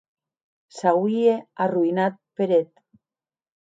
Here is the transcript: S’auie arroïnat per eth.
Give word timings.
S’auie 0.77 1.35
arroïnat 1.67 2.15
per 2.35 2.49
eth. 2.61 2.75